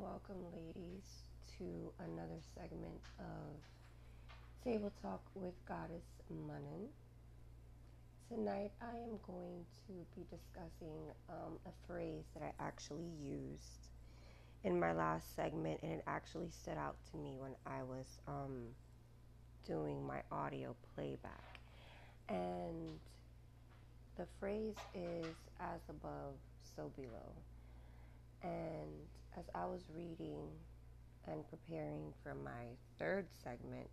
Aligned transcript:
welcome, 0.00 0.44
ladies, 0.52 1.04
to 1.56 1.64
another 2.00 2.38
segment 2.54 3.00
of 3.18 3.56
Table 4.62 4.92
Talk 5.00 5.22
with 5.34 5.54
Goddess 5.66 6.04
Manan. 6.28 6.88
Tonight, 8.28 8.72
I 8.82 8.96
am 8.96 9.18
going 9.26 9.64
to 9.86 9.92
be 10.14 10.26
discussing 10.28 11.12
um, 11.30 11.58
a 11.64 11.70
phrase 11.86 12.24
that 12.34 12.42
I 12.42 12.52
actually 12.62 13.08
used 13.22 13.88
in 14.64 14.78
my 14.78 14.92
last 14.92 15.34
segment, 15.34 15.80
and 15.82 15.92
it 15.92 16.04
actually 16.06 16.50
stood 16.50 16.76
out 16.76 16.96
to 17.12 17.16
me 17.16 17.36
when 17.38 17.52
I 17.64 17.82
was 17.82 18.18
um, 18.28 18.66
doing 19.66 20.06
my 20.06 20.20
audio 20.30 20.74
playback. 20.94 21.60
And 22.28 22.98
the 24.18 24.26
phrase 24.38 24.76
is 24.94 25.26
as 25.58 25.80
above, 25.88 26.34
so 26.76 26.90
below. 26.96 27.32
And 28.42 28.92
as 29.36 29.44
I 29.54 29.66
was 29.66 29.88
reading 29.94 30.48
and 31.26 31.46
preparing 31.48 32.12
for 32.22 32.34
my 32.34 32.76
third 32.98 33.26
segment, 33.42 33.88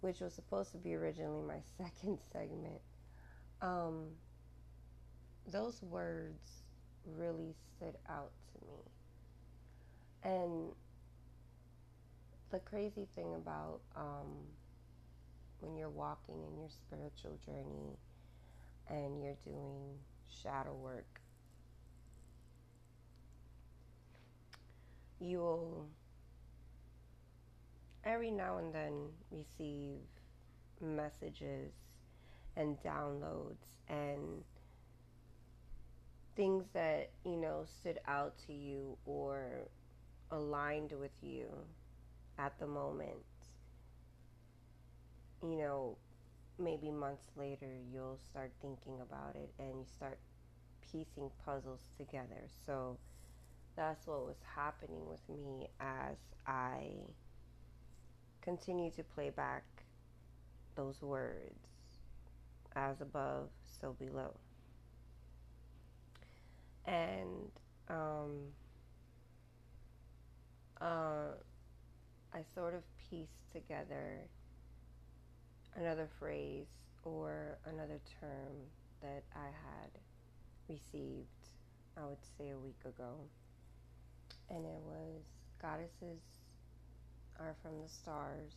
which 0.00 0.20
was 0.20 0.34
supposed 0.34 0.72
to 0.72 0.78
be 0.78 0.94
originally 0.94 1.42
my 1.42 1.60
second 1.78 2.18
segment, 2.32 2.80
um, 3.62 4.08
those 5.46 5.82
words 5.82 6.62
really 7.06 7.54
stood 7.76 7.96
out 8.08 8.32
to 8.52 8.66
me. 8.66 8.90
And 10.22 10.74
the 12.50 12.58
crazy 12.60 13.06
thing 13.14 13.34
about 13.34 13.80
um, 13.96 14.46
when 15.60 15.76
you're 15.76 15.90
walking 15.90 16.42
in 16.44 16.58
your 16.58 16.70
spiritual 16.70 17.36
journey 17.44 17.98
and 18.88 19.22
you're 19.22 19.36
doing 19.44 19.98
shadow 20.42 20.74
work 20.74 21.13
you'll 25.20 25.86
every 28.04 28.30
now 28.30 28.58
and 28.58 28.74
then 28.74 29.08
receive 29.30 29.98
messages 30.80 31.72
and 32.56 32.76
downloads 32.82 33.72
and 33.88 34.44
things 36.36 36.64
that 36.72 37.10
you 37.24 37.36
know 37.36 37.64
stood 37.80 37.98
out 38.06 38.34
to 38.46 38.52
you 38.52 38.96
or 39.06 39.68
aligned 40.30 40.92
with 40.92 41.12
you 41.22 41.46
at 42.38 42.58
the 42.58 42.66
moment. 42.66 43.24
You 45.42 45.56
know 45.56 45.96
maybe 46.58 46.90
months 46.90 47.24
later 47.36 47.66
you'll 47.92 48.18
start 48.30 48.52
thinking 48.62 49.00
about 49.00 49.34
it 49.34 49.50
and 49.58 49.80
you 49.80 49.84
start 49.96 50.18
piecing 50.80 51.30
puzzles 51.44 51.80
together. 51.98 52.48
So 52.66 52.96
that's 53.76 54.06
what 54.06 54.24
was 54.24 54.36
happening 54.54 55.08
with 55.08 55.20
me 55.28 55.68
as 55.80 56.16
I 56.46 56.90
continue 58.42 58.90
to 58.92 59.02
play 59.02 59.30
back 59.30 59.64
those 60.76 61.00
words 61.02 61.54
as 62.76 63.00
above, 63.00 63.48
so 63.80 63.94
below. 63.98 64.34
And 66.86 67.50
um, 67.88 68.32
uh, 70.80 71.32
I 72.32 72.42
sort 72.54 72.74
of 72.74 72.82
pieced 73.10 73.50
together 73.52 74.20
another 75.76 76.08
phrase 76.18 76.66
or 77.04 77.58
another 77.64 78.00
term 78.20 78.54
that 79.00 79.22
I 79.34 79.46
had 79.46 79.90
received, 80.68 81.28
I 81.96 82.04
would 82.06 82.18
say, 82.38 82.50
a 82.50 82.58
week 82.58 82.80
ago 82.84 83.16
and 84.50 84.64
it 84.64 84.80
was 84.84 85.22
goddesses 85.60 86.20
are 87.40 87.54
from 87.62 87.80
the 87.82 87.88
stars 87.88 88.52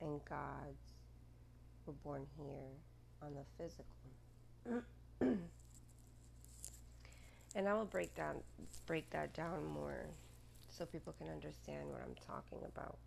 and 0.00 0.20
gods 0.24 0.92
were 1.86 1.92
born 2.04 2.26
here 2.36 2.72
on 3.22 3.32
the 3.34 3.44
physical. 3.58 3.84
and 7.54 7.68
I 7.68 7.74
will 7.74 7.84
break 7.84 8.14
down 8.14 8.36
break 8.86 9.08
that 9.10 9.32
down 9.34 9.64
more 9.66 10.06
so 10.70 10.84
people 10.84 11.14
can 11.18 11.28
understand 11.28 11.90
what 11.90 12.00
I'm 12.02 12.16
talking 12.26 12.58
about. 12.66 12.98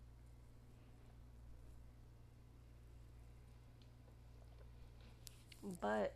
But 5.80 6.14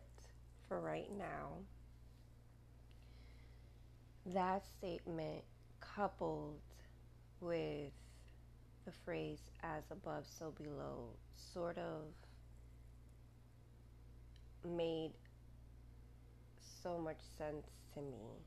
for 0.67 0.79
right 0.79 1.09
now, 1.17 1.49
that 4.27 4.63
statement 4.77 5.43
coupled 5.79 6.59
with 7.41 7.91
the 8.85 8.91
phrase 9.05 9.51
as 9.63 9.83
above, 9.91 10.25
so 10.27 10.51
below 10.51 11.09
sort 11.53 11.77
of 11.77 12.05
made 14.65 15.11
so 16.81 16.97
much 16.97 17.19
sense 17.37 17.67
to 17.93 18.01
me 18.01 18.43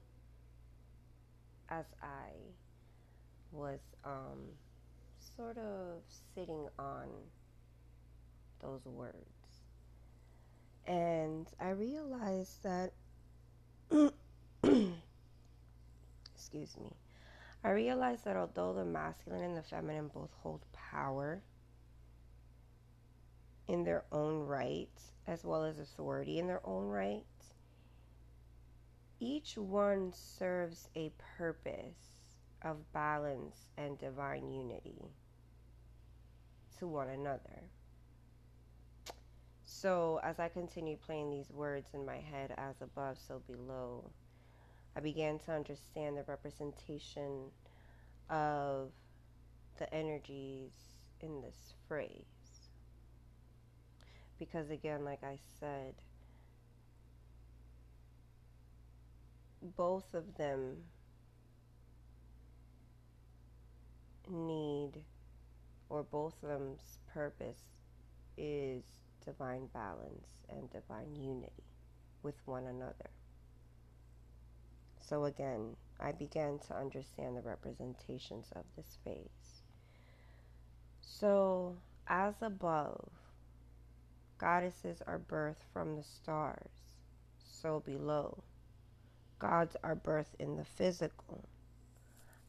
as 1.69 1.85
I 2.03 2.31
was 3.53 3.81
um, 4.05 4.41
sort 5.37 5.59
of 5.59 6.03
sitting 6.35 6.69
on 6.79 7.09
those 8.63 8.85
words. 8.85 9.17
And 10.87 11.47
I 11.61 11.71
realized 11.71 12.63
that 12.63 12.93
excuse 16.47 16.77
me, 16.79 16.93
I 17.65 17.71
realized 17.71 18.25
that 18.25 18.37
although 18.37 18.73
the 18.73 18.84
masculine 18.84 19.43
and 19.43 19.57
the 19.57 19.62
feminine 19.62 20.07
both 20.15 20.31
hold 20.43 20.65
power 20.73 21.43
in 23.67 23.83
their 23.83 24.05
own 24.12 24.47
right, 24.47 24.89
as 25.27 25.45
well 25.45 25.65
as 25.65 25.81
authority 25.81 26.39
in 26.39 26.47
their 26.47 26.65
own 26.65 26.87
right, 26.87 27.25
each 29.19 29.59
one 29.59 30.12
serves 30.12 30.89
a 30.95 31.11
purpose 31.37 32.37
of 32.63 32.93
balance 32.93 33.67
and 33.77 33.99
divine 33.99 34.49
unity 34.49 35.03
to 36.78 36.87
one 36.87 37.09
another. 37.09 37.65
So, 39.65 40.21
as 40.23 40.39
I 40.39 40.49
continue 40.49 40.97
playing 40.97 41.28
these 41.31 41.51
words 41.51 41.89
in 41.93 42.07
my 42.07 42.19
head, 42.19 42.55
as 42.57 42.81
above, 42.83 43.19
so 43.19 43.43
below, 43.49 44.13
I 44.97 45.01
began 45.01 45.39
to 45.41 45.53
understand 45.53 46.17
the 46.17 46.25
representation 46.27 47.51
of 48.31 48.91
the 49.79 49.93
energies 49.93 50.73
in 51.21 51.43
this 51.43 51.75
phrase. 51.87 52.25
Because, 54.39 54.71
again, 54.71 55.05
like 55.05 55.23
I 55.23 55.39
said, 55.61 55.95
both 59.77 60.15
of 60.15 60.37
them 60.39 60.77
need, 64.31 64.93
or 65.91 66.03
both 66.05 66.43
of 66.43 66.49
them's 66.49 66.99
purpose 67.13 67.61
is 68.39 68.83
divine 69.25 69.67
balance 69.75 70.28
and 70.49 70.71
divine 70.71 71.15
unity 71.15 71.65
with 72.23 72.37
one 72.47 72.67
another. 72.67 73.11
So 75.09 75.25
again, 75.27 75.77
I 76.00 76.11
began 76.11 76.59
to 76.67 76.77
understand 76.77 77.37
the 77.37 77.43
representations 77.43 78.47
of 78.56 78.65
this 78.77 78.99
phase. 79.05 79.62
So, 81.00 81.77
as 82.09 82.34
above, 82.43 83.09
goddesses 84.39 85.03
are 85.06 85.21
birthed 85.21 85.62
from 85.72 85.97
the 85.97 86.03
stars. 86.03 86.71
So 87.39 87.81
below, 87.81 88.42
gods 89.39 89.77
are 89.84 89.97
birthed 89.97 90.34
in 90.41 90.57
the 90.57 90.65
physical. 90.65 91.45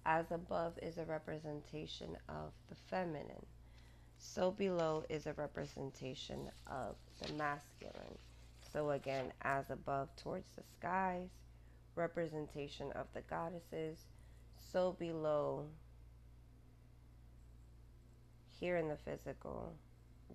As 0.06 0.32
above 0.32 0.80
is 0.82 0.98
a 0.98 1.06
representation 1.06 2.18
of 2.28 2.52
the 2.70 2.76
feminine. 2.90 3.46
So 4.18 4.52
below 4.52 5.04
is 5.10 5.28
a 5.28 5.34
representation 5.34 6.50
of 6.66 6.96
the 7.22 7.34
masculine. 7.34 8.18
So 8.74 8.92
again, 8.92 9.32
as 9.44 9.70
above 9.70 10.10
towards 10.16 10.48
the 10.56 10.64
skies, 10.78 11.30
representation 11.98 12.92
of 12.94 13.08
the 13.14 13.22
goddesses, 13.22 14.06
so 14.72 14.96
below 15.00 15.66
here 18.60 18.78
in 18.78 18.88
the 18.88 18.98
physical 18.98 19.74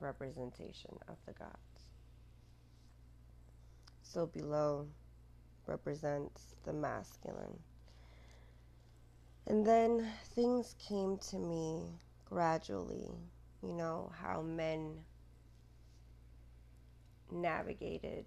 representation 0.00 0.98
of 1.08 1.16
the 1.26 1.32
gods. 1.32 1.56
So 4.02 4.26
below 4.26 4.86
represents 5.66 6.54
the 6.64 6.72
masculine. 6.72 7.58
And 9.46 9.66
then 9.66 10.06
things 10.34 10.74
came 10.78 11.18
to 11.30 11.36
me 11.36 11.82
gradually, 12.28 13.10
you 13.62 13.72
know, 13.72 14.12
how 14.20 14.42
men 14.42 14.94
navigated 17.30 18.26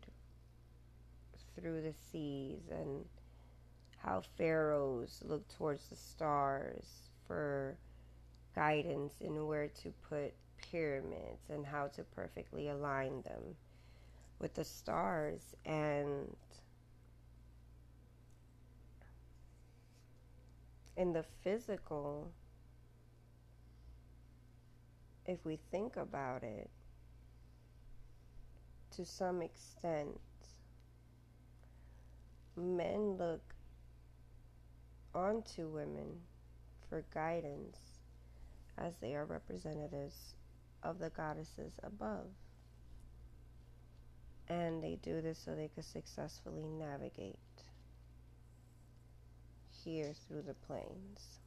through 1.55 1.81
the 1.81 1.93
seas 2.11 2.59
and 2.71 3.05
how 4.05 4.21
pharaohs 4.37 5.21
look 5.25 5.47
towards 5.57 5.87
the 5.87 5.95
stars 5.95 6.85
for 7.27 7.75
guidance 8.53 9.15
in 9.19 9.47
where 9.47 9.67
to 9.69 9.91
put 10.07 10.31
pyramids 10.57 11.49
and 11.49 11.65
how 11.65 11.87
to 11.87 12.03
perfectly 12.15 12.69
align 12.69 13.21
them 13.23 13.41
with 14.39 14.53
the 14.53 14.63
stars. 14.63 15.55
And 15.65 16.35
in 20.95 21.11
the 21.11 21.25
physical 21.43 22.31
if 25.25 25.43
we 25.43 25.57
think 25.71 25.97
about 25.97 26.43
it 26.43 26.69
to 28.91 29.03
some 29.03 29.41
extent 29.41 30.19
men 32.55 33.17
look 33.17 33.54
onto 35.15 35.67
women 35.67 36.19
for 36.89 37.05
guidance 37.13 37.77
as 38.77 38.97
they 38.97 39.15
are 39.15 39.25
representatives 39.25 40.35
of 40.83 40.99
the 40.99 41.09
goddesses 41.09 41.73
above. 41.81 42.27
And 44.47 44.83
they 44.83 44.99
do 45.01 45.21
this 45.21 45.39
so 45.39 45.55
they 45.55 45.69
could 45.73 45.85
successfully 45.85 46.67
navigate 46.67 47.39
here 49.83 50.13
through 50.27 50.43
the 50.43 50.53
planes. 50.53 51.39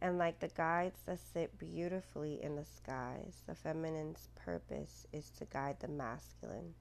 And 0.00 0.18
like 0.18 0.40
the 0.40 0.48
guides 0.48 0.98
that 1.06 1.20
sit 1.32 1.56
beautifully 1.60 2.42
in 2.42 2.56
the 2.56 2.64
skies, 2.64 3.42
the 3.46 3.54
feminine's 3.54 4.28
purpose 4.34 5.06
is 5.12 5.30
to 5.38 5.44
guide 5.44 5.76
the 5.78 5.86
masculine 5.86 6.74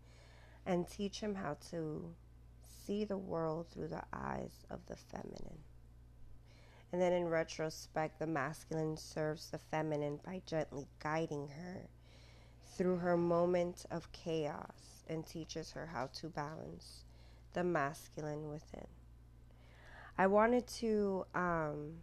and 0.66 0.88
teach 0.88 1.20
him 1.20 1.36
how 1.36 1.58
to 1.70 2.16
see 2.92 3.06
the 3.06 3.18
world 3.18 3.68
through 3.72 3.88
the 3.88 4.04
eyes 4.12 4.66
of 4.70 4.86
the 4.88 4.98
feminine. 4.98 5.60
And 6.92 7.02
then 7.02 7.14
in 7.14 7.30
retrospect, 7.30 8.20
the 8.20 8.28
masculine 8.28 8.98
serves 8.98 9.50
the 9.50 9.58
feminine 9.58 10.20
by 10.26 10.42
gently 10.46 10.88
guiding 11.02 11.48
her 11.48 11.88
through 12.76 12.98
her 12.98 13.16
moment 13.16 13.86
of 13.92 14.12
chaos 14.12 15.06
and 15.08 15.26
teaches 15.26 15.72
her 15.72 15.86
how 15.86 16.08
to 16.16 16.28
balance 16.28 17.06
the 17.54 17.64
masculine 17.64 18.50
within. 18.50 18.88
I 20.18 20.28
wanted 20.28 20.68
to 20.80 21.26
um, 21.34 21.94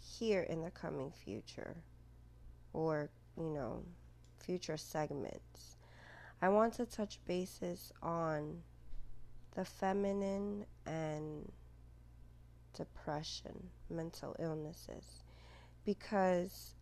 hear 0.00 0.40
in 0.44 0.62
the 0.62 0.70
coming 0.70 1.12
future, 1.24 1.76
or, 2.72 3.10
you 3.36 3.50
know, 3.50 3.84
future 4.38 4.78
segments, 4.78 5.71
I 6.42 6.48
want 6.48 6.74
to 6.74 6.86
touch 6.86 7.20
bases 7.24 7.92
on 8.02 8.62
the 9.54 9.64
feminine 9.64 10.66
and 10.84 11.52
depression, 12.74 13.68
mental 13.88 14.34
illnesses, 14.40 15.22
because 15.84 16.74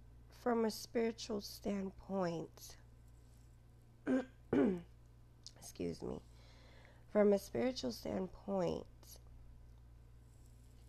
from 0.43 0.65
a 0.65 0.71
spiritual 0.71 1.43
standpoint, 1.43 2.77
excuse 5.59 6.01
me, 6.01 6.23
from 7.13 7.35
a 7.35 7.39
spiritual 7.39 7.93
standpoint, 7.93 8.87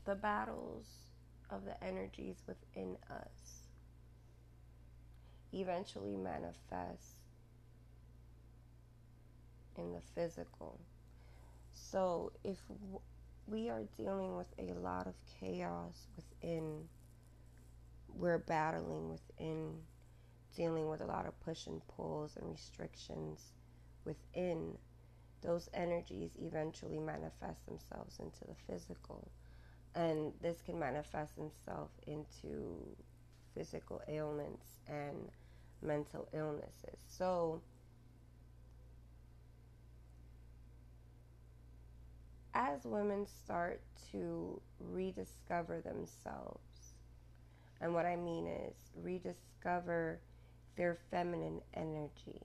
the 0.05 0.15
battles 0.15 0.87
of 1.49 1.65
the 1.65 1.83
energies 1.83 2.41
within 2.47 2.95
us 3.09 3.67
eventually 5.51 6.15
manifest 6.15 7.20
in 9.77 9.93
the 9.93 10.01
physical. 10.15 10.79
So 11.73 12.31
if 12.43 12.57
we 13.47 13.69
are 13.69 13.83
dealing 13.97 14.37
with 14.37 14.47
a 14.59 14.73
lot 14.79 15.07
of 15.07 15.13
chaos 15.39 16.07
within, 16.15 16.87
we're 18.13 18.39
battling 18.39 19.09
within, 19.09 19.73
dealing 20.55 20.89
with 20.89 21.01
a 21.01 21.05
lot 21.05 21.25
of 21.25 21.39
push 21.41 21.67
and 21.67 21.81
pulls 21.87 22.35
and 22.37 22.49
restrictions 22.51 23.53
within, 24.05 24.77
those 25.41 25.69
energies 25.73 26.31
eventually 26.39 26.99
manifest 26.99 27.65
themselves 27.65 28.19
into 28.19 28.45
the 28.47 28.55
physical. 28.67 29.27
And 29.95 30.31
this 30.41 30.61
can 30.61 30.79
manifest 30.79 31.37
itself 31.37 31.89
into 32.07 32.95
physical 33.53 34.01
ailments 34.07 34.79
and 34.87 35.29
mental 35.81 36.27
illnesses. 36.33 36.99
So, 37.07 37.61
as 42.53 42.85
women 42.85 43.25
start 43.25 43.81
to 44.11 44.59
rediscover 44.79 45.81
themselves, 45.81 46.93
and 47.79 47.93
what 47.93 48.05
I 48.05 48.15
mean 48.15 48.47
is 48.47 48.75
rediscover 49.01 50.19
their 50.75 50.97
feminine 51.09 51.61
energy, 51.73 52.41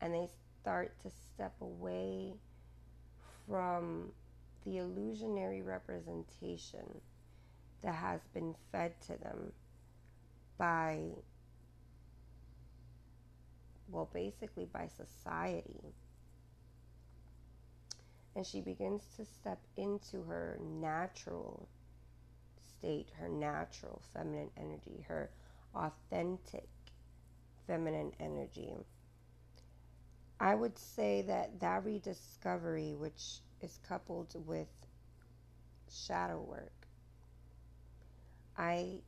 and 0.00 0.14
they 0.14 0.28
start 0.60 0.94
to 1.02 1.10
step 1.10 1.54
away 1.60 2.34
from 3.46 4.10
the 4.64 4.78
illusionary 4.78 5.62
representation 5.62 7.00
that 7.82 7.94
has 7.94 8.20
been 8.32 8.54
fed 8.72 8.98
to 9.02 9.18
them 9.18 9.52
by, 10.56 11.00
well, 13.90 14.08
basically 14.12 14.66
by 14.72 14.88
society 14.88 15.92
and 18.36 18.46
she 18.46 18.60
begins 18.60 19.04
to 19.16 19.24
step 19.24 19.60
into 19.76 20.22
her 20.24 20.58
natural 20.60 21.68
state, 22.78 23.10
her 23.18 23.28
natural 23.28 24.00
feminine 24.12 24.50
energy, 24.56 25.04
her 25.08 25.30
authentic 25.74 26.68
feminine 27.66 28.12
energy. 28.20 28.74
I 30.40 30.54
would 30.54 30.78
say 30.78 31.22
that 31.22 31.60
that 31.60 31.84
rediscovery, 31.84 32.94
which 32.94 33.40
is 33.60 33.78
coupled 33.88 34.34
with 34.46 34.68
shadow 35.90 36.40
work, 36.40 36.72
I 38.56 39.00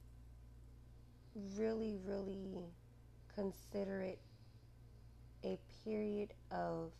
really, 1.57 1.99
really 2.05 2.65
consider 3.35 4.01
it 4.01 4.19
a 5.45 5.59
period 5.85 6.33
of 6.51 6.93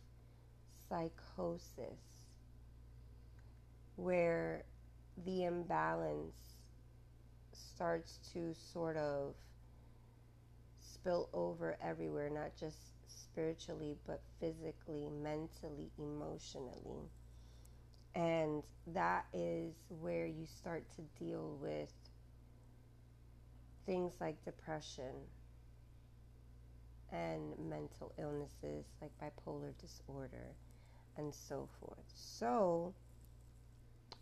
psychosis 0.89 2.16
where 3.97 4.63
the 5.25 5.43
imbalance 5.43 6.35
starts 7.51 8.19
to 8.33 8.53
sort 8.53 8.95
of 8.97 9.35
spill 10.79 11.29
over 11.33 11.77
everywhere, 11.83 12.29
not 12.29 12.55
just 12.59 12.77
spiritually, 13.07 13.97
but 14.05 14.21
physically, 14.39 15.09
mentally, 15.21 15.91
emotionally. 15.97 17.09
And 18.15 18.63
that 18.93 19.25
is 19.33 19.73
where 19.89 20.25
you 20.25 20.45
start 20.45 20.85
to 20.95 21.01
deal 21.23 21.57
with 21.61 21.91
things 23.85 24.13
like 24.19 24.43
depression 24.43 25.13
and 27.11 27.53
mental 27.69 28.11
illnesses 28.17 28.85
like 29.01 29.11
bipolar 29.21 29.71
disorder 29.79 30.55
and 31.17 31.33
so 31.33 31.67
forth. 31.79 32.11
So, 32.15 32.93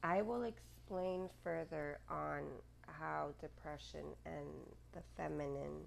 I 0.06 0.22
will 0.22 0.44
explain 0.44 1.30
further 1.44 1.98
on 2.08 2.44
how 2.86 3.30
depression 3.42 4.06
and 4.24 4.46
the 4.94 5.02
feminine 5.18 5.82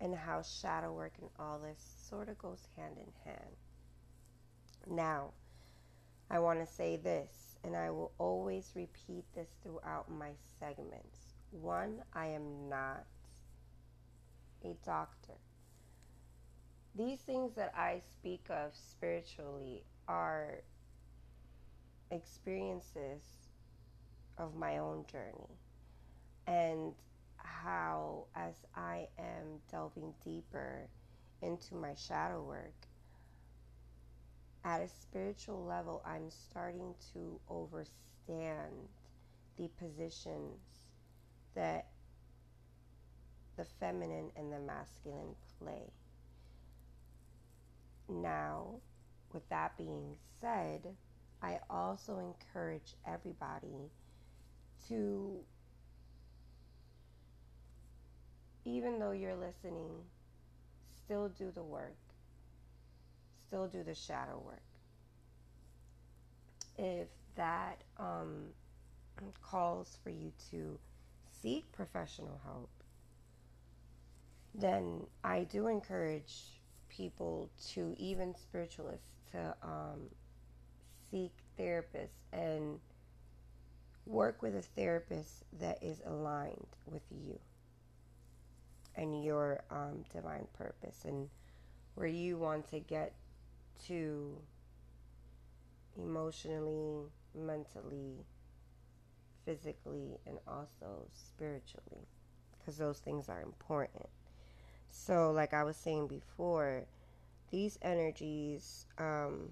and 0.00 0.14
how 0.14 0.40
shadow 0.40 0.90
work 0.90 1.12
and 1.20 1.28
all 1.38 1.58
this 1.58 1.78
sort 2.08 2.30
of 2.30 2.38
goes 2.38 2.66
hand 2.78 2.94
in 2.96 3.30
hand. 3.30 3.56
Now, 4.88 5.32
I 6.30 6.38
want 6.38 6.60
to 6.60 6.66
say 6.66 6.96
this, 6.96 7.58
and 7.62 7.76
I 7.76 7.90
will 7.90 8.12
always 8.16 8.72
repeat 8.74 9.24
this 9.34 9.50
throughout 9.62 10.10
my 10.10 10.30
segments. 10.58 11.34
One, 11.50 11.98
I 12.14 12.28
am 12.28 12.70
not 12.70 13.04
a 14.64 14.74
doctor. 14.82 15.34
These 16.94 17.20
things 17.20 17.52
that 17.56 17.74
I 17.76 18.00
speak 18.14 18.46
of 18.48 18.70
spiritually 18.74 19.82
are 20.08 20.62
experiences 22.10 23.41
of 24.38 24.54
my 24.54 24.78
own 24.78 25.04
journey 25.10 25.58
and 26.46 26.92
how, 27.36 28.26
as 28.34 28.54
I 28.74 29.08
am 29.18 29.60
delving 29.70 30.14
deeper 30.24 30.88
into 31.40 31.74
my 31.74 31.94
shadow 31.94 32.42
work, 32.42 32.74
at 34.64 34.80
a 34.80 34.88
spiritual 34.88 35.64
level, 35.64 36.02
I'm 36.06 36.30
starting 36.30 36.94
to 37.14 37.40
understand 37.50 38.72
the 39.56 39.68
positions 39.78 40.60
that 41.54 41.86
the 43.56 43.64
feminine 43.80 44.30
and 44.36 44.52
the 44.52 44.60
masculine 44.60 45.34
play. 45.58 45.90
Now, 48.08 48.76
with 49.32 49.48
that 49.48 49.76
being 49.76 50.16
said, 50.40 50.80
I 51.42 51.58
also 51.68 52.18
encourage 52.18 52.94
everybody 53.06 53.90
to, 54.88 55.38
even 58.64 58.98
though 58.98 59.12
you're 59.12 59.36
listening, 59.36 59.90
still 61.04 61.28
do 61.28 61.50
the 61.54 61.62
work, 61.62 61.96
still 63.46 63.66
do 63.66 63.82
the 63.82 63.94
shadow 63.94 64.42
work. 64.44 64.62
If 66.78 67.08
that 67.36 67.82
um, 67.98 68.46
calls 69.42 69.98
for 70.02 70.10
you 70.10 70.32
to 70.50 70.78
seek 71.42 71.70
professional 71.72 72.40
help, 72.44 72.70
then 74.54 75.06
I 75.24 75.44
do 75.44 75.66
encourage 75.66 76.60
people 76.88 77.50
to, 77.72 77.94
even 77.98 78.34
spiritualists, 78.34 79.08
to 79.32 79.54
um, 79.62 80.10
seek 81.10 81.32
therapists 81.58 82.24
and 82.32 82.78
work 84.06 84.42
with 84.42 84.56
a 84.56 84.62
therapist 84.62 85.44
that 85.60 85.82
is 85.82 86.00
aligned 86.06 86.66
with 86.86 87.02
you 87.10 87.38
and 88.96 89.24
your 89.24 89.62
um, 89.70 90.04
divine 90.12 90.46
purpose 90.52 91.04
and 91.04 91.28
where 91.94 92.06
you 92.06 92.36
want 92.36 92.68
to 92.68 92.80
get 92.80 93.12
to 93.86 94.36
emotionally, 95.96 97.04
mentally, 97.34 98.24
physically, 99.44 100.18
and 100.26 100.38
also 100.46 101.06
spiritually 101.12 102.06
because 102.58 102.76
those 102.76 102.98
things 102.98 103.28
are 103.28 103.42
important. 103.42 104.06
So, 104.90 105.32
like 105.32 105.54
I 105.54 105.64
was 105.64 105.76
saying 105.76 106.08
before, 106.08 106.84
these 107.50 107.78
energies 107.82 108.86
um, 108.98 109.50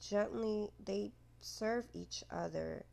gently 0.00 0.70
they 0.84 1.12
serve 1.40 1.86
each 1.94 2.24
other 2.30 2.84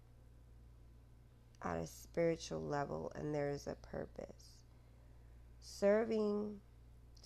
at 1.63 1.77
a 1.77 1.88
spiritual 1.88 2.62
level, 2.62 3.12
and 3.15 3.34
there 3.34 3.50
is 3.50 3.68
a 3.68 3.75
purpose. 3.75 4.56
Serving 5.62 6.60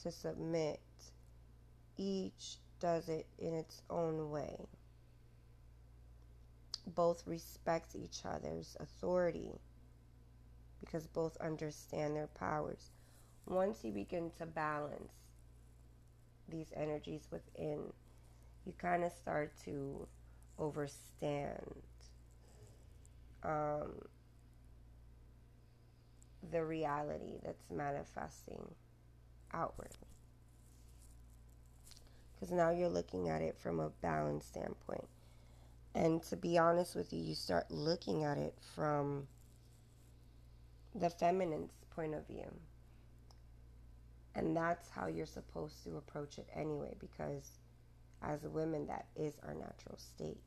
to 0.01 0.11
submit, 0.11 0.81
each 1.97 2.57
does 2.79 3.09
it 3.09 3.27
in 3.39 3.53
its 3.53 3.81
own 3.89 4.29
way. 4.29 4.67
Both 6.87 7.25
respect 7.25 7.95
each 7.95 8.21
other's 8.25 8.75
authority 8.79 9.51
because 10.81 11.07
both 11.07 11.35
understand 11.37 12.15
their 12.15 12.27
powers 12.27 12.91
once 13.47 13.83
you 13.83 13.91
begin 13.91 14.31
to 14.37 14.45
balance 14.45 15.13
these 16.49 16.71
energies 16.75 17.27
within, 17.31 17.79
you 18.65 18.73
kind 18.77 19.03
of 19.03 19.11
start 19.11 19.51
to 19.65 20.07
overstand 20.57 21.59
um, 23.43 23.91
the 26.51 26.63
reality 26.63 27.39
that's 27.43 27.69
manifesting 27.71 28.73
outwardly. 29.53 30.07
Because 32.33 32.51
now 32.51 32.69
you're 32.69 32.89
looking 32.89 33.29
at 33.29 33.41
it 33.41 33.57
from 33.57 33.79
a 33.79 33.89
balanced 34.01 34.49
standpoint. 34.49 35.07
And 35.93 36.21
to 36.23 36.35
be 36.35 36.57
honest 36.57 36.95
with 36.95 37.13
you, 37.13 37.19
you 37.19 37.35
start 37.35 37.71
looking 37.71 38.23
at 38.25 38.37
it 38.37 38.57
from 38.75 39.27
the 40.93 41.09
feminine's 41.09 41.71
point 41.95 42.13
of 42.13 42.27
view. 42.27 42.51
And 44.35 44.55
that's 44.55 44.89
how 44.89 45.07
you're 45.07 45.25
supposed 45.25 45.83
to 45.85 45.95
approach 45.95 46.37
it 46.37 46.47
anyway, 46.53 46.93
because 46.99 47.59
as 48.21 48.43
women, 48.43 48.87
that 48.87 49.05
is 49.15 49.35
our 49.43 49.53
natural 49.53 49.97
state. 49.97 50.41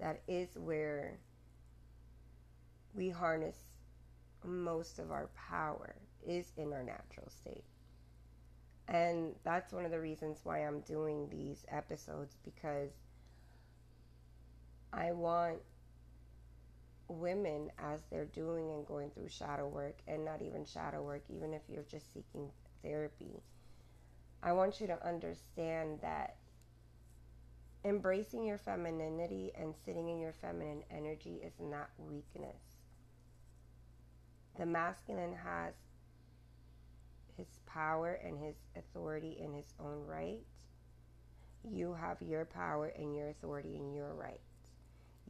That 0.00 0.22
is 0.26 0.48
where 0.56 1.18
we 2.94 3.10
harness 3.10 3.56
most 4.44 4.98
of 4.98 5.10
our 5.10 5.28
power, 5.36 5.94
is 6.26 6.52
in 6.56 6.72
our 6.72 6.82
natural 6.82 7.28
state. 7.28 7.64
And 8.88 9.34
that's 9.44 9.72
one 9.72 9.84
of 9.84 9.90
the 9.90 10.00
reasons 10.00 10.40
why 10.44 10.58
I'm 10.60 10.80
doing 10.80 11.28
these 11.30 11.64
episodes 11.68 12.36
because 12.44 12.90
I 14.92 15.12
want 15.12 15.58
women 17.08 17.70
as 17.78 18.00
they're 18.10 18.26
doing 18.26 18.70
and 18.70 18.86
going 18.86 19.10
through 19.10 19.28
shadow 19.28 19.68
work 19.68 19.98
and 20.06 20.24
not 20.24 20.42
even 20.42 20.64
shadow 20.64 21.02
work 21.02 21.22
even 21.28 21.52
if 21.54 21.62
you're 21.68 21.84
just 21.90 22.12
seeking 22.12 22.50
therapy. 22.82 23.42
I 24.42 24.52
want 24.52 24.80
you 24.80 24.86
to 24.88 25.06
understand 25.06 26.00
that 26.02 26.36
embracing 27.84 28.44
your 28.44 28.58
femininity 28.58 29.52
and 29.58 29.74
sitting 29.84 30.08
in 30.08 30.18
your 30.18 30.32
feminine 30.32 30.82
energy 30.90 31.40
is 31.44 31.54
not 31.60 31.90
weakness. 31.98 32.71
The 34.58 34.66
masculine 34.66 35.34
has 35.34 35.74
his 37.36 37.46
power 37.66 38.20
and 38.24 38.38
his 38.38 38.56
authority 38.76 39.36
in 39.40 39.52
his 39.54 39.72
own 39.80 40.04
right. 40.06 40.40
You 41.64 41.94
have 41.94 42.20
your 42.20 42.44
power 42.44 42.92
and 42.98 43.14
your 43.14 43.30
authority 43.30 43.76
in 43.76 43.92
your 43.94 44.14
rights. 44.14 44.40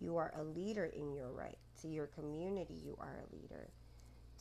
You 0.00 0.16
are 0.16 0.32
a 0.36 0.42
leader 0.42 0.86
in 0.86 1.12
your 1.12 1.30
right. 1.30 1.58
To 1.82 1.88
your 1.88 2.06
community, 2.06 2.74
you 2.84 2.96
are 2.98 3.20
a 3.22 3.34
leader. 3.34 3.68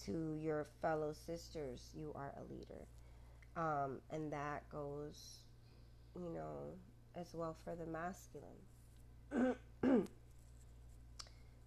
To 0.06 0.36
your 0.42 0.68
fellow 0.82 1.14
sisters, 1.14 1.82
you 1.94 2.12
are 2.16 2.34
a 2.38 2.44
leader. 2.52 2.88
Um, 3.56 4.00
and 4.10 4.32
that 4.32 4.68
goes, 4.70 5.42
you 6.16 6.30
know, 6.34 6.74
as 7.16 7.28
well 7.34 7.56
for 7.64 7.76
the 7.76 7.86
masculine. 7.86 9.58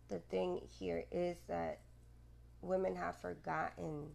the 0.09 0.19
thing 0.31 0.61
here 0.79 1.05
is 1.13 1.37
that 1.49 1.81
women 2.65 2.97
have 2.97 3.17
forgotten 3.17 4.07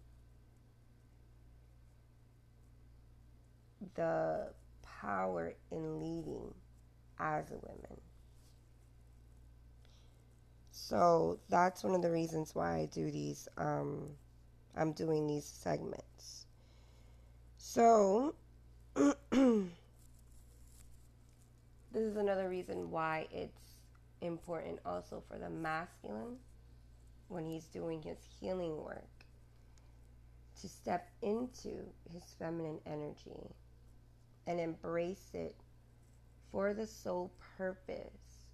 the 3.96 4.48
power 5.02 5.54
in 5.72 6.00
leading 6.00 6.54
as 7.20 7.50
women. 7.50 8.02
So 10.72 11.40
that's 11.50 11.84
one 11.84 11.96
of 11.96 12.02
the 12.02 12.12
reasons 12.12 12.56
why 12.56 12.78
I 12.78 12.86
do 12.92 13.12
these. 13.12 13.48
Um, 13.58 14.10
I'm 14.76 14.94
doing 14.94 15.28
these 15.28 15.46
segments. 15.46 16.46
So, 17.58 18.34
this 18.96 19.14
is 21.94 22.16
another 22.16 22.50
reason 22.50 22.90
why 22.90 23.28
it's 23.32 23.76
important 24.22 24.80
also 24.86 25.22
for 25.30 25.38
the 25.38 25.50
masculine 25.50 26.38
when 27.30 27.46
he's 27.46 27.66
doing 27.66 28.02
his 28.02 28.18
healing 28.40 28.76
work 28.84 29.08
to 30.60 30.68
step 30.68 31.10
into 31.22 31.86
his 32.12 32.24
feminine 32.38 32.80
energy 32.86 33.56
and 34.46 34.60
embrace 34.60 35.30
it 35.34 35.56
for 36.52 36.74
the 36.74 36.86
sole 36.86 37.32
purpose 37.58 38.46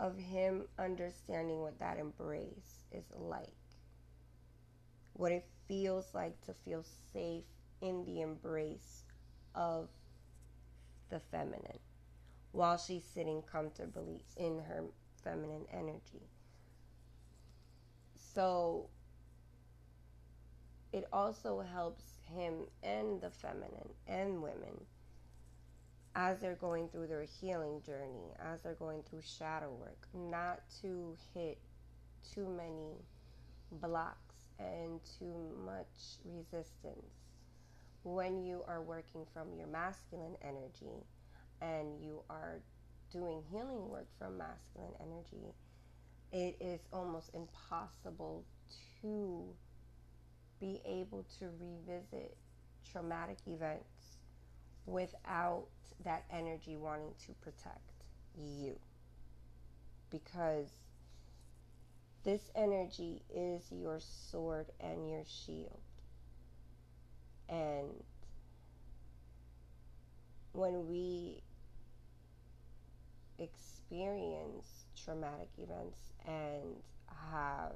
of 0.00 0.16
him 0.18 0.64
understanding 0.78 1.60
what 1.60 1.78
that 1.78 1.98
embrace 1.98 2.84
is 2.92 3.04
like 3.16 3.48
what 5.12 5.32
it 5.32 5.44
feels 5.66 6.06
like 6.14 6.40
to 6.40 6.54
feel 6.54 6.84
safe 7.12 7.44
in 7.82 8.04
the 8.04 8.20
embrace 8.20 9.02
of 9.54 9.88
the 11.10 11.20
feminine 11.30 11.78
while 12.52 12.78
she's 12.78 13.04
sitting 13.04 13.42
comfortably 13.42 14.22
in 14.36 14.58
her 14.58 14.84
feminine 15.22 15.66
energy. 15.72 16.22
So 18.38 18.86
it 20.92 21.08
also 21.12 21.60
helps 21.60 22.04
him 22.32 22.68
and 22.84 23.20
the 23.20 23.30
feminine 23.30 23.88
and 24.06 24.40
women 24.40 24.80
as 26.14 26.38
they're 26.38 26.54
going 26.54 26.88
through 26.88 27.08
their 27.08 27.24
healing 27.24 27.82
journey, 27.84 28.32
as 28.38 28.62
they're 28.62 28.74
going 28.74 29.02
through 29.10 29.22
shadow 29.22 29.72
work, 29.80 30.06
not 30.14 30.60
to 30.82 31.16
hit 31.34 31.58
too 32.32 32.48
many 32.48 32.94
blocks 33.72 34.36
and 34.60 35.00
too 35.18 35.50
much 35.64 36.20
resistance. 36.24 37.10
When 38.04 38.44
you 38.44 38.62
are 38.68 38.82
working 38.82 39.26
from 39.34 39.48
your 39.56 39.66
masculine 39.66 40.36
energy 40.42 41.02
and 41.60 42.00
you 42.00 42.22
are 42.30 42.60
doing 43.10 43.42
healing 43.50 43.88
work 43.88 44.06
from 44.16 44.38
masculine 44.38 44.94
energy, 45.00 45.52
it 46.32 46.56
is 46.60 46.80
almost 46.92 47.30
impossible 47.34 48.44
to 49.00 49.44
be 50.60 50.80
able 50.84 51.24
to 51.38 51.46
revisit 51.60 52.36
traumatic 52.90 53.38
events 53.46 54.16
without 54.86 55.66
that 56.04 56.24
energy 56.30 56.76
wanting 56.76 57.12
to 57.26 57.32
protect 57.40 57.78
you. 58.36 58.78
Because 60.10 60.68
this 62.24 62.50
energy 62.54 63.22
is 63.34 63.62
your 63.70 64.00
sword 64.00 64.66
and 64.80 65.08
your 65.08 65.24
shield. 65.26 65.80
And, 67.48 67.88
when 70.52 70.88
we 70.88 71.40
experience 73.38 74.87
traumatic 75.08 75.48
events 75.56 75.98
and 76.26 76.76
have 77.32 77.72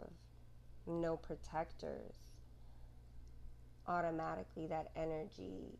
no 0.87 1.17
protectors, 1.17 2.13
automatically 3.87 4.67
that 4.67 4.91
energy 4.95 5.79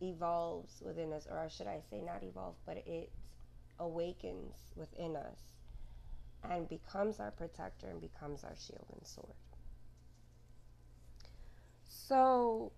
evolves 0.00 0.80
within 0.84 1.12
us, 1.12 1.26
or 1.30 1.46
should 1.50 1.66
I 1.66 1.80
say, 1.90 2.00
not 2.00 2.22
evolve, 2.22 2.54
but 2.64 2.78
it 2.86 3.10
awakens 3.78 4.54
within 4.76 5.14
us 5.14 5.38
and 6.48 6.66
becomes 6.68 7.20
our 7.20 7.30
protector 7.30 7.88
and 7.88 8.00
becomes 8.00 8.44
our 8.44 8.54
shield 8.56 8.86
and 8.96 9.06
sword. 9.06 9.34
So, 11.86 12.72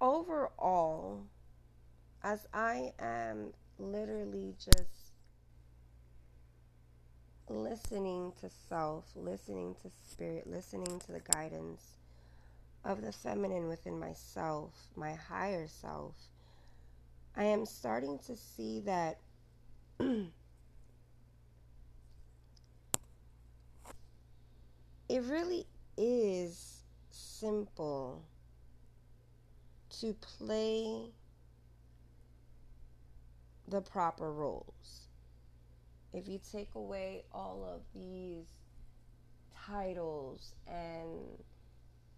overall, 0.00 1.24
as 2.22 2.46
I 2.52 2.92
am 2.98 3.52
literally 3.78 4.54
just 4.58 4.95
listening 7.48 8.32
to 8.40 8.50
self, 8.68 9.04
listening 9.14 9.74
to 9.82 9.90
spirit, 10.10 10.46
listening 10.46 11.00
to 11.00 11.12
the 11.12 11.20
guidance 11.20 11.82
of 12.84 13.02
the 13.02 13.12
feminine 13.12 13.68
within 13.68 13.98
myself, 13.98 14.72
my 14.96 15.14
higher 15.14 15.66
self, 15.68 16.14
I 17.36 17.44
am 17.44 17.66
starting 17.66 18.18
to 18.26 18.36
see 18.36 18.80
that 18.80 19.18
it 20.00 20.30
really 25.08 25.66
is 25.96 26.82
simple 27.10 28.22
to 30.00 30.14
play 30.14 31.10
the 33.68 33.80
proper 33.80 34.32
roles. 34.32 35.05
If 36.16 36.26
you 36.28 36.40
take 36.50 36.74
away 36.74 37.24
all 37.30 37.62
of 37.62 37.82
these 37.94 38.46
titles 39.66 40.54
and 40.66 41.20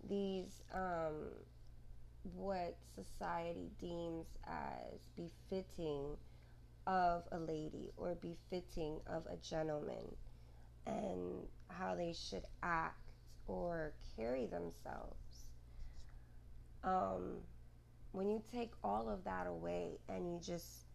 these 0.09 0.63
um, 0.73 1.33
what 2.37 2.77
society 2.95 3.73
deems 3.81 4.29
as 4.47 5.01
befitting 5.17 6.17
of 6.87 7.25
a 7.33 7.39
lady 7.39 7.91
or 7.97 8.15
befitting 8.15 9.01
of 9.09 9.27
a 9.27 9.37
gentleman 9.37 10.15
and 10.87 11.43
how 11.67 11.97
they 11.97 12.13
should 12.13 12.45
act 12.63 13.11
or 13.49 13.95
carry 14.17 14.47
themselves. 14.47 15.47
Um, 16.85 17.39
when 18.13 18.31
you 18.31 18.41
take 18.53 18.71
all 18.85 19.09
of 19.09 19.25
that 19.25 19.49
away 19.49 19.99
and 20.09 20.33
you 20.33 20.39
just 20.41 20.87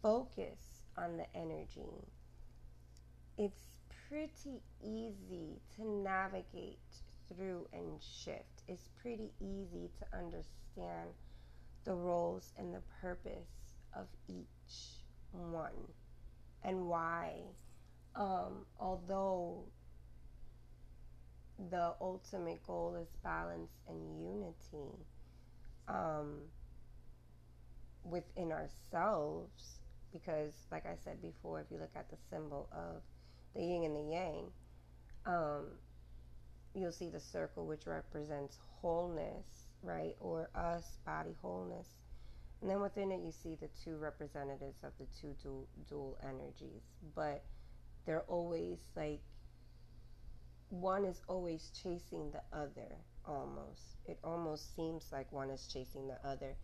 focus 0.00 0.79
on 0.96 1.16
the 1.16 1.26
energy, 1.34 2.06
it's 3.38 3.68
pretty 4.08 4.60
easy 4.82 5.60
to 5.76 5.84
navigate 5.84 6.78
through 7.28 7.66
and 7.72 8.00
shift. 8.00 8.62
It's 8.68 8.88
pretty 9.00 9.30
easy 9.40 9.90
to 9.98 10.18
understand 10.18 11.10
the 11.84 11.94
roles 11.94 12.52
and 12.58 12.74
the 12.74 12.82
purpose 13.00 13.74
of 13.94 14.06
each 14.28 15.04
one 15.32 15.88
and 16.62 16.86
why, 16.86 17.32
um, 18.14 18.66
although 18.78 19.64
the 21.70 21.94
ultimate 22.00 22.62
goal 22.66 22.96
is 23.00 23.08
balance 23.22 23.70
and 23.88 23.98
unity 24.22 25.06
um, 25.88 26.38
within 28.04 28.52
ourselves, 28.52 29.79
because, 30.12 30.52
like 30.70 30.86
I 30.86 30.96
said 31.04 31.20
before, 31.22 31.60
if 31.60 31.66
you 31.70 31.78
look 31.78 31.94
at 31.96 32.10
the 32.10 32.16
symbol 32.30 32.68
of 32.72 33.02
the 33.54 33.62
yin 33.62 33.84
and 33.84 33.96
the 33.96 34.12
yang, 34.12 34.44
um, 35.26 35.66
you'll 36.74 36.92
see 36.92 37.08
the 37.08 37.20
circle, 37.20 37.66
which 37.66 37.86
represents 37.86 38.58
wholeness, 38.80 39.66
right? 39.82 40.16
Or 40.20 40.50
us, 40.54 40.84
body 41.04 41.34
wholeness. 41.42 41.88
And 42.60 42.70
then 42.70 42.80
within 42.80 43.10
it, 43.10 43.20
you 43.24 43.32
see 43.32 43.56
the 43.60 43.68
two 43.84 43.96
representatives 43.96 44.82
of 44.82 44.92
the 44.98 45.06
two 45.20 45.34
dual, 45.42 45.66
dual 45.88 46.18
energies. 46.22 46.82
But 47.14 47.42
they're 48.06 48.24
always 48.28 48.78
like, 48.96 49.20
one 50.68 51.04
is 51.04 51.20
always 51.28 51.70
chasing 51.82 52.30
the 52.30 52.42
other, 52.56 52.96
almost. 53.26 53.96
It 54.06 54.18
almost 54.22 54.74
seems 54.76 55.06
like 55.10 55.32
one 55.32 55.50
is 55.50 55.66
chasing 55.72 56.06
the 56.06 56.18
other. 56.28 56.54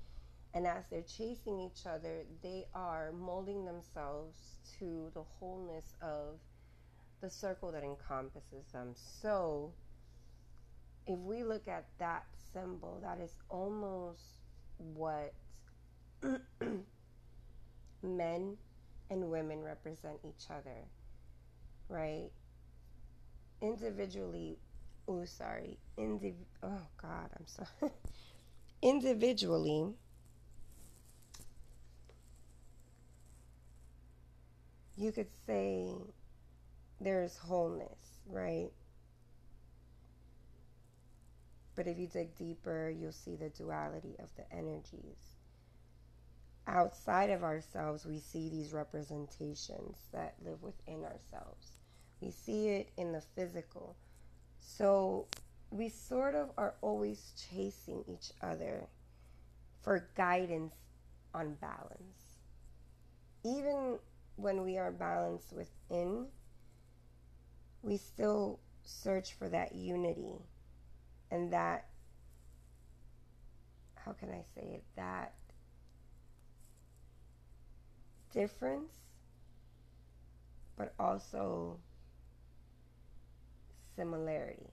And 0.56 0.66
as 0.66 0.84
they're 0.90 1.02
chasing 1.02 1.60
each 1.60 1.84
other, 1.86 2.22
they 2.42 2.64
are 2.74 3.12
molding 3.12 3.66
themselves 3.66 4.38
to 4.78 5.10
the 5.12 5.22
wholeness 5.22 5.94
of 6.00 6.38
the 7.20 7.28
circle 7.28 7.70
that 7.72 7.84
encompasses 7.84 8.64
them. 8.72 8.94
So, 8.94 9.74
if 11.06 11.18
we 11.18 11.44
look 11.44 11.68
at 11.68 11.84
that 11.98 12.24
symbol, 12.54 12.98
that 13.02 13.20
is 13.20 13.36
almost 13.50 14.22
what 14.78 15.34
men 18.02 18.56
and 19.10 19.30
women 19.30 19.62
represent 19.62 20.16
each 20.24 20.50
other, 20.50 20.86
right? 21.90 22.30
Individually, 23.60 24.56
oh, 25.06 25.26
sorry, 25.26 25.76
indiv- 25.98 26.46
oh 26.62 26.80
God, 27.02 27.28
I'm 27.38 27.46
sorry. 27.46 27.92
Individually, 28.80 29.92
you 34.96 35.12
could 35.12 35.30
say 35.46 35.88
there's 37.00 37.36
wholeness, 37.36 38.20
right? 38.28 38.70
But 41.74 41.86
if 41.86 41.98
you 41.98 42.06
dig 42.06 42.36
deeper, 42.36 42.90
you'll 42.90 43.12
see 43.12 43.36
the 43.36 43.50
duality 43.50 44.16
of 44.18 44.30
the 44.36 44.50
energies. 44.50 45.36
Outside 46.66 47.30
of 47.30 47.44
ourselves, 47.44 48.06
we 48.06 48.18
see 48.18 48.48
these 48.48 48.72
representations 48.72 49.98
that 50.12 50.34
live 50.44 50.62
within 50.62 51.04
ourselves. 51.04 51.68
We 52.20 52.30
see 52.30 52.68
it 52.68 52.88
in 52.96 53.12
the 53.12 53.22
physical. 53.36 53.94
So 54.58 55.26
we 55.70 55.90
sort 55.90 56.34
of 56.34 56.50
are 56.56 56.74
always 56.80 57.32
chasing 57.50 58.04
each 58.08 58.32
other 58.42 58.88
for 59.82 60.08
guidance 60.16 60.74
on 61.34 61.54
balance. 61.60 62.38
Even 63.44 63.98
when 64.36 64.64
we 64.64 64.78
are 64.78 64.92
balanced 64.92 65.52
within, 65.52 66.26
we 67.82 67.96
still 67.96 68.60
search 68.84 69.34
for 69.34 69.48
that 69.48 69.74
unity 69.74 70.36
and 71.30 71.52
that 71.52 71.86
how 73.96 74.12
can 74.12 74.30
I 74.30 74.44
say 74.54 74.62
it? 74.74 74.84
That 74.94 75.34
difference 78.32 78.92
but 80.76 80.92
also 80.98 81.78
similarity. 83.96 84.70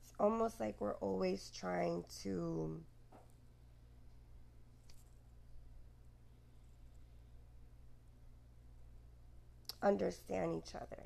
It's 0.00 0.12
almost 0.20 0.60
like 0.60 0.80
we're 0.80 0.94
always 0.94 1.50
trying 1.54 2.04
to 2.22 2.80
understand 9.84 10.54
each 10.54 10.74
other 10.74 11.04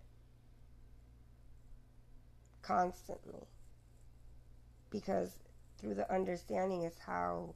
constantly 2.62 3.46
because 4.90 5.38
through 5.78 5.94
the 5.94 6.10
understanding 6.12 6.82
is 6.82 6.98
how 6.98 7.54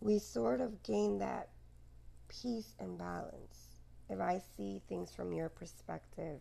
we 0.00 0.18
sort 0.18 0.60
of 0.60 0.82
gain 0.82 1.18
that 1.18 1.48
peace 2.28 2.74
and 2.78 2.98
balance. 2.98 3.80
If 4.08 4.20
I 4.20 4.40
see 4.56 4.82
things 4.88 5.12
from 5.14 5.32
your 5.32 5.48
perspective, 5.48 6.40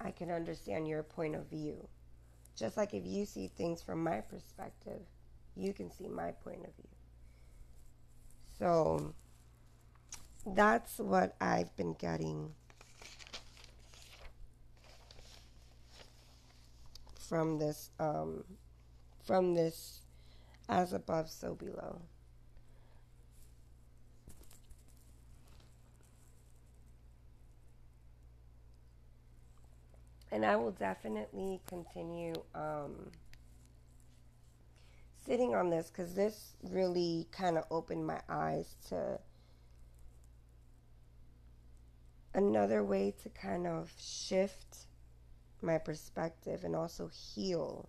I 0.00 0.10
can 0.10 0.30
understand 0.30 0.88
your 0.88 1.02
point 1.02 1.34
of 1.34 1.48
view. 1.50 1.88
Just 2.56 2.76
like 2.76 2.94
if 2.94 3.04
you 3.04 3.26
see 3.26 3.48
things 3.48 3.82
from 3.82 4.02
my 4.02 4.20
perspective, 4.20 5.00
you 5.56 5.72
can 5.72 5.90
see 5.90 6.08
my 6.08 6.30
point 6.30 6.64
of 6.64 6.74
view. 6.74 6.88
So 8.58 9.14
that's 10.46 10.98
what 10.98 11.36
I've 11.40 11.74
been 11.76 11.94
getting 11.94 12.54
from 17.28 17.58
this 17.58 17.90
um, 18.00 18.44
from 19.24 19.54
this 19.54 20.00
as 20.68 20.92
above 20.92 21.30
so 21.30 21.54
below. 21.54 22.00
And 30.32 30.46
I 30.46 30.56
will 30.56 30.70
definitely 30.70 31.60
continue 31.66 32.34
um, 32.54 33.10
sitting 35.24 35.54
on 35.54 35.70
this 35.70 35.90
because 35.90 36.14
this 36.14 36.54
really 36.62 37.26
kind 37.32 37.58
of 37.58 37.64
opened 37.70 38.06
my 38.06 38.20
eyes 38.28 38.76
to 38.88 39.18
another 42.34 42.84
way 42.84 43.14
to 43.22 43.28
kind 43.30 43.66
of 43.66 43.92
shift 43.98 44.86
my 45.62 45.78
perspective 45.78 46.64
and 46.64 46.74
also 46.74 47.08
heal 47.08 47.88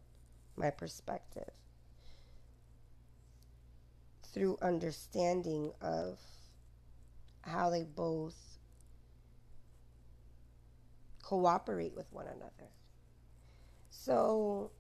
my 0.56 0.70
perspective 0.70 1.50
through 4.34 4.58
understanding 4.62 5.72
of 5.82 6.20
how 7.42 7.70
they 7.70 7.84
both 7.84 8.36
cooperate 11.24 11.96
with 11.96 12.12
one 12.12 12.28
another. 12.28 12.70
So, 13.90 14.72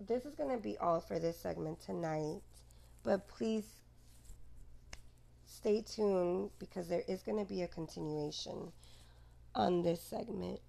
this 0.00 0.24
is 0.24 0.34
going 0.34 0.54
to 0.54 0.62
be 0.62 0.76
all 0.78 1.00
for 1.00 1.18
this 1.18 1.38
segment 1.38 1.80
tonight, 1.80 2.40
but 3.02 3.26
please 3.28 3.64
stay 5.58 5.82
tuned 5.82 6.50
because 6.58 6.88
there 6.88 7.02
is 7.08 7.22
going 7.22 7.38
to 7.38 7.44
be 7.44 7.62
a 7.62 7.68
continuation 7.68 8.72
on 9.54 9.82
this 9.82 10.00
segment. 10.00 10.60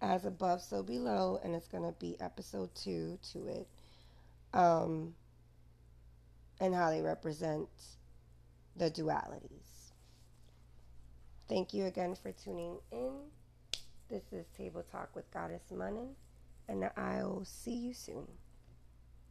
As 0.00 0.24
above 0.24 0.60
so 0.60 0.82
below 0.82 1.38
and 1.44 1.54
it's 1.54 1.68
going 1.68 1.84
to 1.84 1.94
be 1.98 2.20
episode 2.20 2.74
2 2.74 3.18
to 3.32 3.46
it. 3.46 3.68
Um, 4.52 5.14
and 6.60 6.74
how 6.74 6.90
they 6.90 7.02
represent 7.02 7.68
the 8.76 8.90
dualities. 8.90 9.92
Thank 11.48 11.72
you 11.72 11.86
again 11.86 12.16
for 12.20 12.32
tuning 12.32 12.78
in. 12.90 13.12
This 14.08 14.24
is 14.32 14.46
table 14.56 14.84
talk 14.90 15.14
with 15.14 15.30
goddess 15.32 15.62
Manen 15.72 16.14
and 16.68 16.90
i'll 16.96 17.44
see 17.44 17.74
you 17.74 17.94
soon 17.94 18.26